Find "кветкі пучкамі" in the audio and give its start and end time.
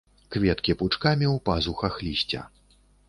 0.35-1.25